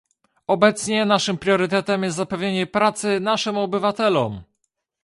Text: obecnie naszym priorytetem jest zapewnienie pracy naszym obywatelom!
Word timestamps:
obecnie 0.47 1.05
naszym 1.05 1.37
priorytetem 1.37 2.03
jest 2.03 2.17
zapewnienie 2.17 2.67
pracy 2.67 3.19
naszym 3.19 3.57
obywatelom! 3.57 4.43